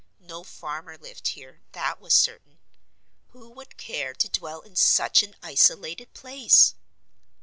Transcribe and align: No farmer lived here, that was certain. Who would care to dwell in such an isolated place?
No 0.19 0.43
farmer 0.43 0.97
lived 0.97 1.27
here, 1.27 1.61
that 1.73 2.01
was 2.01 2.15
certain. 2.15 2.57
Who 3.33 3.51
would 3.51 3.77
care 3.77 4.15
to 4.15 4.27
dwell 4.27 4.61
in 4.61 4.75
such 4.75 5.21
an 5.21 5.35
isolated 5.43 6.15
place? 6.15 6.73